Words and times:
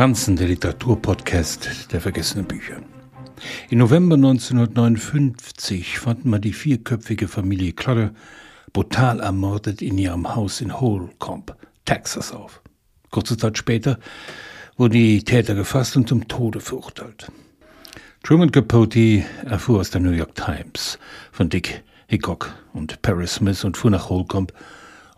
Franzen, 0.00 0.36
der 0.36 0.48
Literaturpodcast 0.48 1.92
der 1.92 2.00
vergessenen 2.00 2.46
Bücher. 2.46 2.80
Im 3.68 3.80
November 3.80 4.14
1959 4.14 5.98
fanden 5.98 6.30
man 6.30 6.40
die 6.40 6.54
vierköpfige 6.54 7.28
Familie 7.28 7.74
Clutter 7.74 8.14
brutal 8.72 9.20
ermordet 9.20 9.82
in 9.82 9.98
ihrem 9.98 10.34
Haus 10.34 10.62
in 10.62 10.80
Holcomb, 10.80 11.54
Texas 11.84 12.32
auf. 12.32 12.62
Kurze 13.10 13.36
Zeit 13.36 13.58
später 13.58 13.98
wurden 14.78 14.94
die 14.94 15.22
Täter 15.22 15.54
gefasst 15.54 15.98
und 15.98 16.08
zum 16.08 16.26
Tode 16.28 16.60
verurteilt. 16.60 17.30
Truman 18.22 18.52
Capote 18.52 19.26
erfuhr 19.44 19.80
aus 19.80 19.90
der 19.90 20.00
New 20.00 20.12
York 20.12 20.34
Times 20.34 20.98
von 21.30 21.50
Dick 21.50 21.84
Hickok 22.06 22.54
und 22.72 23.02
Paris 23.02 23.34
Smith 23.34 23.64
und 23.64 23.76
fuhr 23.76 23.90
nach 23.90 24.08
Holcomb, 24.08 24.54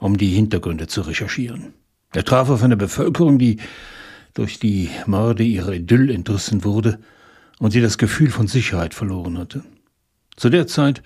um 0.01 0.19
die 0.19 0.31
Hintergründe 0.31 0.89
zu 0.89 1.03
recherchieren. 1.03 1.73
Er 2.13 2.25
traf 2.25 2.51
auf 2.51 2.65
eine 2.65 2.77
Bevölkerung, 2.77 3.39
die 3.39 3.61
durch 4.35 4.59
die 4.59 4.91
Morde 5.07 5.43
ihrer 5.43 5.73
Idyll 5.73 6.11
entrissen 6.11 6.65
wurde 6.65 6.99
und 7.59 7.71
sie 7.71 7.81
das 7.81 7.99
Gefühl 7.99 8.31
von 8.31 8.47
Sicherheit 8.47 8.95
verloren 8.95 9.39
hatte. 9.39 9.63
Zu 10.37 10.49
der 10.49 10.67
Zeit 10.67 11.03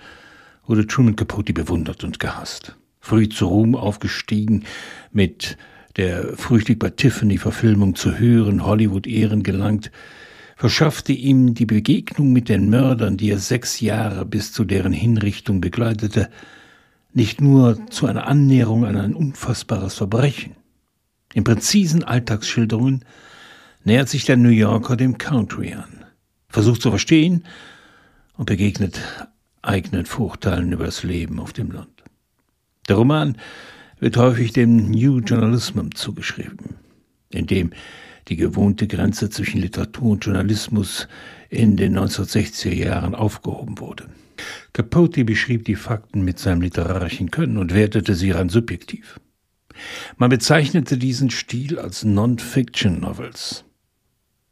wurde 0.65 0.87
Truman 0.87 1.15
Capote 1.15 1.53
bewundert 1.53 2.03
und 2.03 2.19
gehasst. 2.19 2.75
Früh 2.99 3.29
zu 3.29 3.47
Ruhm 3.47 3.75
aufgestiegen, 3.75 4.65
mit 5.11 5.57
der 5.95 6.35
frühstück 6.35 6.79
bei 6.79 6.89
Tiffany-Verfilmung 6.89 7.95
zu 7.95 8.17
höheren 8.17 8.65
Hollywood-Ehren 8.65 9.43
gelangt, 9.43 9.91
verschaffte 10.57 11.13
ihm 11.13 11.53
die 11.53 11.65
Begegnung 11.65 12.33
mit 12.33 12.49
den 12.49 12.69
Mördern, 12.69 13.15
die 13.15 13.29
er 13.29 13.39
sechs 13.39 13.79
Jahre 13.79 14.25
bis 14.25 14.51
zu 14.51 14.65
deren 14.65 14.91
Hinrichtung 14.91 15.61
begleitete, 15.61 16.29
nicht 17.13 17.41
nur 17.41 17.87
zu 17.89 18.07
einer 18.07 18.27
Annäherung 18.27 18.85
an 18.85 18.97
ein 18.97 19.15
unfassbares 19.15 19.95
Verbrechen, 19.95 20.56
in 21.37 21.43
präzisen 21.43 22.03
Alltagsschilderungen 22.03 23.05
nähert 23.83 24.09
sich 24.09 24.25
der 24.25 24.37
New 24.37 24.49
Yorker 24.49 24.97
dem 24.97 25.19
Country 25.19 25.71
an, 25.71 26.03
versucht 26.49 26.81
zu 26.81 26.89
verstehen 26.89 27.43
und 28.37 28.47
begegnet 28.47 28.99
eigenen 29.61 30.07
Vorurteilen 30.07 30.71
über 30.71 30.85
das 30.85 31.03
Leben 31.03 31.39
auf 31.39 31.53
dem 31.53 31.69
Land. 31.69 32.03
Der 32.89 32.95
Roman 32.95 33.37
wird 33.99 34.17
häufig 34.17 34.51
dem 34.51 34.89
New 34.89 35.19
Journalism 35.19 35.89
zugeschrieben, 35.93 36.77
in 37.29 37.45
dem 37.45 37.69
die 38.29 38.35
gewohnte 38.35 38.87
Grenze 38.87 39.29
zwischen 39.29 39.61
Literatur 39.61 40.13
und 40.13 40.25
Journalismus 40.25 41.07
in 41.51 41.77
den 41.77 41.99
1960er 41.99 42.73
Jahren 42.73 43.13
aufgehoben 43.13 43.77
wurde. 43.77 44.09
Capote 44.73 45.23
beschrieb 45.23 45.65
die 45.65 45.75
Fakten 45.75 46.23
mit 46.23 46.39
seinem 46.39 46.61
literarischen 46.61 47.29
Können 47.29 47.57
und 47.57 47.75
wertete 47.75 48.15
sie 48.15 48.31
rein 48.31 48.49
subjektiv. 48.49 49.19
Man 50.17 50.29
bezeichnete 50.29 50.97
diesen 50.97 51.29
Stil 51.29 51.79
als 51.79 52.03
Non-Fiction-Novels. 52.03 53.65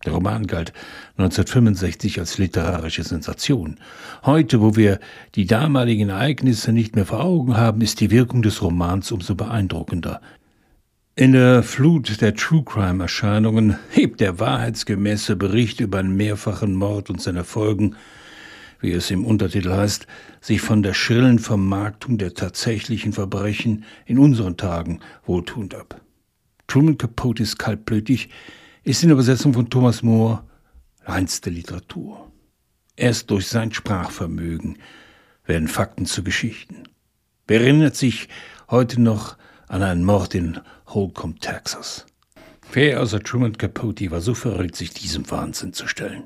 Der 0.06 0.14
Roman 0.14 0.46
galt 0.46 0.72
1965 1.18 2.20
als 2.20 2.38
literarische 2.38 3.04
Sensation. 3.04 3.80
Heute, 4.24 4.62
wo 4.62 4.76
wir 4.76 5.00
die 5.34 5.48
damaligen 5.48 6.10
Ereignisse 6.10 6.72
nicht 6.72 6.96
mehr 6.96 7.06
vor 7.06 7.24
Augen 7.24 7.58
haben, 7.58 7.82
ist 7.82 8.02
die 8.02 8.12
Wirkung 8.12 8.44
des 8.44 8.62
Romans 8.62 9.12
umso 9.12 9.34
beeindruckender. 9.34 10.22
In 11.16 11.32
der 11.32 11.64
Flut 11.64 12.22
der 12.22 12.36
True 12.36 12.64
Crime 12.64 13.02
Erscheinungen 13.02 13.78
hebt 13.90 14.20
der 14.20 14.38
wahrheitsgemäße 14.38 15.36
Bericht 15.38 15.80
über 15.80 16.00
einen 16.00 16.16
mehrfachen 16.16 16.76
Mord 16.76 17.10
und 17.10 17.22
seine 17.22 17.46
Folgen 17.46 17.96
wie 18.86 18.92
es 18.92 19.10
im 19.10 19.26
Untertitel 19.26 19.72
heißt, 19.72 20.06
sich 20.42 20.62
von 20.62 20.84
der 20.84 20.94
schrillen 20.94 21.40
Vermarktung 21.40 22.20
der 22.20 22.36
tatsächlichen 22.36 23.14
Verbrechen 23.14 23.84
in 24.06 24.20
unseren 24.20 24.58
Tagen 24.58 25.00
wohltuend 25.26 25.74
ab. 25.74 26.02
Truman 26.68 26.98
Capote 26.98 27.42
ist 27.42 27.58
kaltblütig, 27.58 28.30
ist 28.84 29.04
in 29.04 29.10
Übersetzung 29.10 29.56
von 29.56 29.72
Thomas 29.72 30.04
More 30.04 30.44
reinste 31.04 31.50
Literatur. 31.50 32.32
Erst 32.96 33.32
durch 33.32 33.48
sein 33.48 33.74
Sprachvermögen 33.74 34.78
werden 35.46 35.68
Fakten 35.68 36.06
zu 36.06 36.24
Geschichten. 36.24 36.84
Wer 37.48 37.62
erinnert 37.62 37.96
sich 37.96 38.30
heute 38.70 39.02
noch 39.02 39.36
an 39.68 39.82
einen 39.82 40.04
Mord 40.04 40.36
in 40.36 40.60
Holcomb, 40.86 41.42
Texas? 41.42 42.06
Wer 42.72 43.02
außer 43.02 43.20
Truman 43.20 43.58
Capote 43.58 44.12
war 44.12 44.22
so 44.22 44.36
verrückt, 44.36 44.76
sich 44.76 44.92
diesem 44.92 45.30
Wahnsinn 45.32 45.74
zu 45.74 45.88
stellen? 45.88 46.26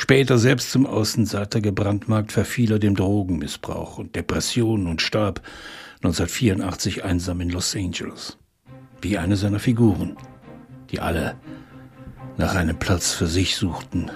Später 0.00 0.38
selbst 0.38 0.70
zum 0.70 0.86
Außenseiter 0.86 1.60
gebrandmarkt 1.60 2.32
verfiel 2.32 2.72
er 2.72 2.78
dem 2.78 2.96
Drogenmissbrauch 2.96 3.98
und 3.98 4.16
Depressionen 4.16 4.86
und 4.86 5.02
starb 5.02 5.42
1984 5.96 7.04
einsam 7.04 7.42
in 7.42 7.50
Los 7.50 7.76
Angeles. 7.76 8.38
Wie 9.02 9.18
eine 9.18 9.36
seiner 9.36 9.58
Figuren, 9.58 10.16
die 10.90 11.00
alle 11.00 11.36
nach 12.38 12.54
einem 12.54 12.78
Platz 12.78 13.12
für 13.12 13.26
sich 13.26 13.56
suchten 13.56 14.10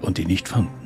und 0.00 0.20
ihn 0.20 0.28
nicht 0.28 0.46
fanden. 0.46 0.83